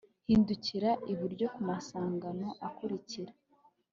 hindukirira 0.27 0.91
iburyo 1.13 1.45
ku 1.53 1.61
masangano 1.67 2.49
akurikira 2.67 3.31